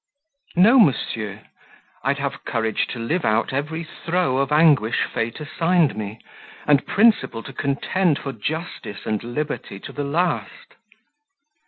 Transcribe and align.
"No, 0.55 0.79
monsieur. 0.79 1.41
I'd 2.03 2.17
have 2.17 2.43
courage 2.43 2.87
to 2.87 2.97
live 2.97 3.23
out 3.23 3.53
every 3.53 3.83
throe 3.83 4.39
of 4.39 4.51
anguish 4.51 5.03
fate 5.03 5.39
assigned 5.39 5.95
me, 5.95 6.17
and 6.65 6.87
principle 6.87 7.43
to 7.43 7.53
contend 7.53 8.17
for 8.17 8.31
justice 8.31 9.05
and 9.05 9.21
liberty 9.23 9.79
to 9.81 9.91
the 9.93 10.03
last." 10.03 10.73